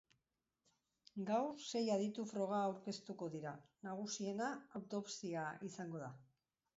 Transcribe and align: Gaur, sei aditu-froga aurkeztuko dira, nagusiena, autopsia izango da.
Gaur, 1.25 1.51
sei 1.71 1.81
aditu-froga 1.95 2.61
aurkeztuko 2.69 3.27
dira, 3.35 3.53
nagusiena, 3.89 4.47
autopsia 4.81 5.45
izango 5.69 6.03
da. 6.05 6.09